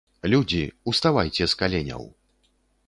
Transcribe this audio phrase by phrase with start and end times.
[0.33, 0.61] Людзі,
[0.93, 2.03] уставайце з каленяў!